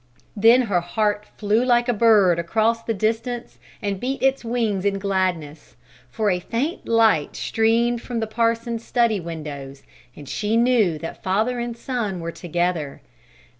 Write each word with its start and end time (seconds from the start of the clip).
Then 0.35 0.63
her 0.63 0.81
heart 0.81 1.27
flew 1.37 1.63
like 1.63 1.87
a 1.87 1.93
bird 1.93 2.39
across 2.39 2.81
the 2.81 2.93
distance 2.95 3.59
and 3.83 3.99
beat 3.99 4.23
its 4.23 4.43
wings 4.43 4.83
in 4.83 4.97
gladness, 4.97 5.75
for 6.09 6.31
a 6.31 6.39
faint 6.39 6.87
light 6.87 7.35
streamed 7.35 8.01
from 8.01 8.19
the 8.19 8.25
parson's 8.25 8.83
study 8.83 9.19
windows 9.19 9.83
and 10.15 10.27
she 10.27 10.57
knew 10.57 10.97
that 10.97 11.21
father 11.21 11.59
and 11.59 11.77
son 11.77 12.19
were 12.19 12.31
together. 12.31 13.03